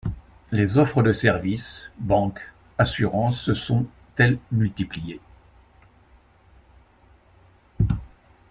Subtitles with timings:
[0.51, 2.41] Les offres de services, banques,
[2.79, 3.85] assurances se sont,
[4.17, 5.21] elles multipliées.